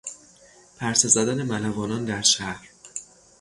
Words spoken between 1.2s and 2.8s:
ملوانان در شهر